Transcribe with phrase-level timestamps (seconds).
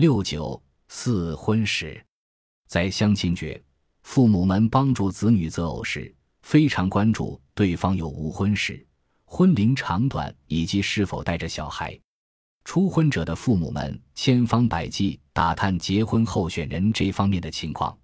[0.00, 0.58] 六九
[0.88, 2.02] 四婚史，
[2.66, 3.62] 在相亲角，
[4.00, 8.82] 父母们帮助子女择偶时，非常关注对方有无婚史、
[9.26, 12.00] 婚龄长短以及是否带着小孩。
[12.64, 17.94] 初婚者的父母们千方百计打探结婚候选人这方面的情况，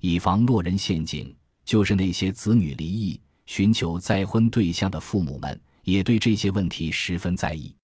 [0.00, 1.36] 以防落人陷阱。
[1.66, 7.76] 就是那些子女离异、寻求再婚对象的父母们，也对这些问题十分在意。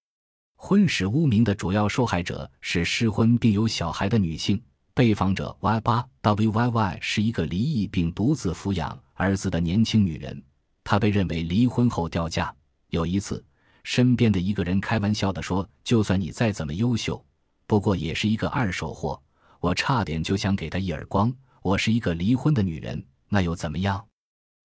[0.61, 4.61] 婚史污名的主要受害者是失婚并有小孩的女性。
[4.93, 10.43] 被访者 Y 八 WYY 是一个离异并独自抚养儿子的年轻女人，
[10.83, 12.53] 她被认为离婚后掉价。
[12.89, 13.41] 有一次，
[13.85, 17.25] 身边的一个人开玩笑地说：“就算你再怎么优秀，
[17.65, 19.19] 不过也是一个二手货。”
[19.61, 21.33] 我差点就想给他一耳光。
[21.61, 24.05] 我是一个离婚的女人，那又怎么样？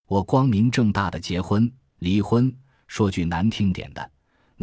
[0.09, 2.53] 我光明正大的结婚、离婚，
[2.89, 4.11] 说句难听点的。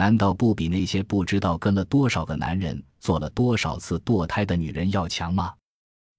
[0.02, 5.54] 难道不比那些不知道跟了多少个男人、做了多少次堕胎的女人要强吗？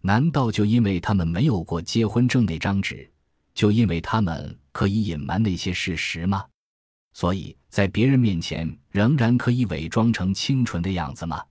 [0.02, 3.10] 难道就因为他们没有过结婚证那张纸，
[3.52, 6.44] 就因为他们可以隐瞒那些事实吗？
[7.12, 11.42] 所以在别人面前仍然可以伪装成清纯的样子吗？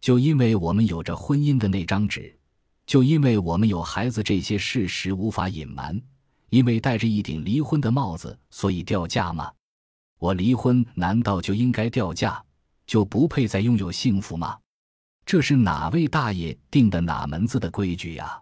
[0.00, 2.36] 就因为我们有着婚姻的那张纸，
[2.84, 6.02] 就因为我们有孩子这些事实无法隐瞒，
[6.48, 9.52] 因为戴着一顶离婚的帽子，所以掉价吗？
[10.20, 12.40] 我离婚难道就应该掉价，
[12.86, 14.56] 就不配再拥有幸福吗？
[15.24, 18.40] 这是哪位大爷定的哪门子的规矩呀？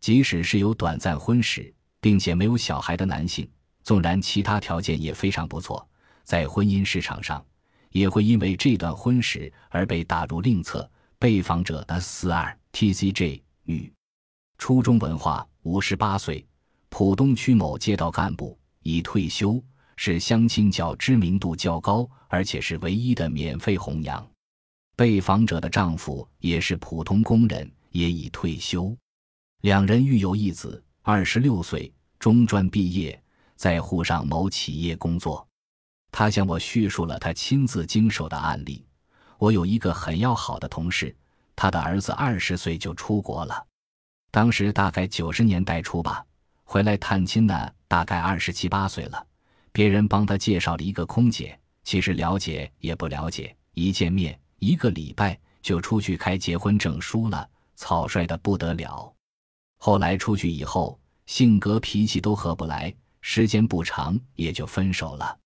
[0.00, 3.48] 即使是有短暂婚史并且没有小孩的男性，
[3.84, 5.86] 纵然其他条件也非常不错，
[6.24, 7.44] 在婚姻市场上
[7.90, 10.90] 也会因为这段婚史而被打入另册。
[11.18, 13.92] 被访者 S 四二 TCJ 女，
[14.58, 16.44] 初中文化，五十八岁，
[16.88, 19.62] 浦东区某街道干部，已退休。
[20.04, 24.28] 是相亲角知名度较高，而且是唯一的免费红娘。
[24.96, 28.96] 被访者的丈夫也是普通工人，也已退休。
[29.60, 33.22] 两人育有一子，二十六岁，中专毕业，
[33.54, 35.46] 在沪上某企业工作。
[36.10, 38.84] 他向我叙述了他亲自经手的案例。
[39.38, 41.14] 我有一个很要好的同事，
[41.54, 43.64] 他的儿子二十岁就出国了，
[44.32, 46.26] 当时大概九十年代初吧，
[46.64, 49.28] 回来探亲呢，大概二十七八岁了。
[49.72, 59.12] 别人帮他介绍了一个空姐，其实了解也不了解，一见面一个礼拜就出去开结婚证书了，草率的不得了。
[59.78, 65.38] 后来出去以后，性格脾气都合不来，时间不长也就分手了。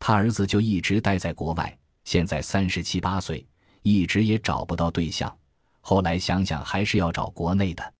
[0.00, 3.46] 他儿子就一直待在国外，现在三十七八岁，
[3.82, 5.36] 一直也找不到对象。
[5.80, 7.94] 后来想想还是要找国内的，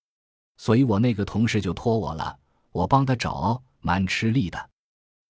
[0.56, 2.36] 所以我那个同事就托我了，
[2.72, 4.67] 我帮他找，蛮吃力的。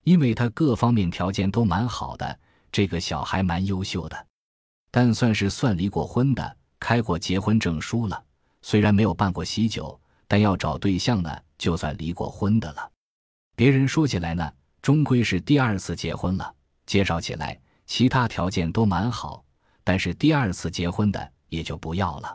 [0.09, 2.39] 因为他各方面条件都蛮好的，
[2.73, 4.27] 这个小孩蛮优秀的，
[4.91, 8.25] 但算是算离过婚的，开过结婚证书了。
[8.63, 12.91] 虽然没有办过喜酒，但要找对象呢，就算离过婚的了。
[13.55, 16.55] 别人说起来呢，终归是第二次结婚了。
[16.87, 19.45] 介绍起来，其他条件都蛮好，
[19.85, 22.35] 但是第二次结婚的也就不要了。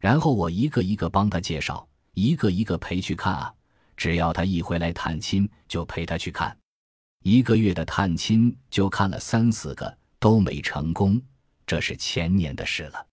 [0.00, 3.54] 然后我一个一个帮他介绍，一个一个陪去看啊。
[3.96, 6.58] 只要他一回来探亲，就陪他去看。
[7.28, 11.20] 一个月的探亲就看了三四个都没成功，
[11.66, 13.04] 这是前年的事了。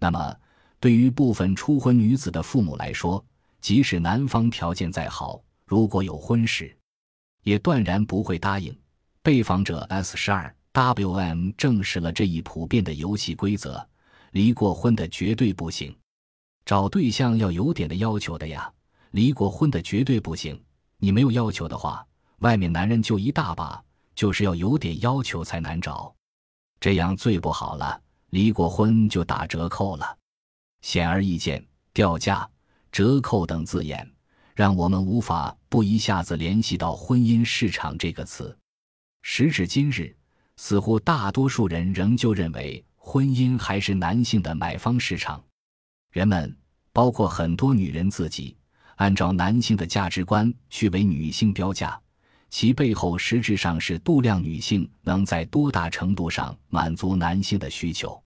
[0.00, 0.36] 那么，
[0.80, 3.24] 对于部分初婚女子的父母来说，
[3.60, 6.76] 即使男方条件再好，如果有婚史，
[7.44, 8.76] 也断然不会答应。
[9.22, 13.88] 被访者 S 十二 WM 证实了这一普遍的游戏规则：
[14.32, 15.94] 离过婚的绝对不行，
[16.66, 18.68] 找对象要有点的要求的呀。
[19.12, 20.60] 离过婚的绝对不行，
[20.98, 22.04] 你没有要求的话。
[22.44, 23.82] 外面男人就一大把，
[24.14, 26.14] 就是要有点要求才难找，
[26.78, 27.98] 这样最不好了。
[28.28, 30.18] 离过婚就打折扣了，
[30.82, 32.46] 显而易见，掉价、
[32.92, 34.06] 折扣等字眼，
[34.54, 38.54] 让我们无法不一下子联系到婚姻市场这个词。
[39.22, 40.14] 时至今日，
[40.58, 45.42] 似乎大多数人仍旧认为婚姻还是男性的买方市场。
[46.10, 46.54] 人们，
[46.92, 48.54] 包括很多女人自己，
[48.96, 51.98] 按照男性的价值观去为女性标价。
[52.56, 58.22] 其背后实质上是度量女性能在多大程度上满足男性的需求。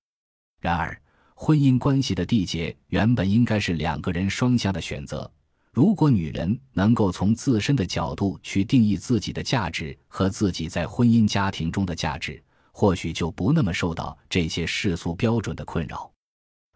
[0.60, 1.00] 然而，
[1.34, 5.32] 婚姻关系的缔结原本应该是两个人双向的选择。
[5.72, 12.38] 如果女人能够从自身的角度去定义自己的价值和自己在婚姻家庭中的价值，
[12.70, 16.12] 或许就不那么受到这些世俗标准的困扰。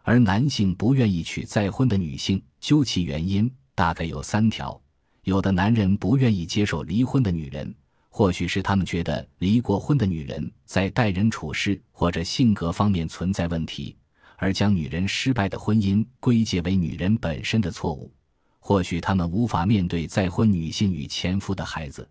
[0.04, 4.80] 而男性不愿意娶再婚的女性，究其原因，大概有三条。
[5.24, 7.72] 有的男人不愿意接受离婚的女人，
[8.08, 13.96] 或许是他们觉得离过婚的女人在待人处事或者性格方面存在问题，
[14.36, 18.12] 而将女人失败的婚姻归结为女人本身的错误。
[18.58, 22.08] 或许他们无法面对再婚女性与前夫的孩子，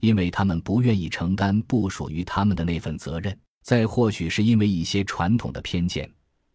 [0.00, 3.32] 因为他们不愿意承担不属于他们的那份责任；
[3.62, 6.08] 再或许是因为一些传统的偏见，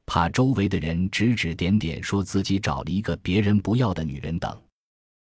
[0.05, 4.57] 怕周围的人指指点点，说自己找了一个别人不要的女人等。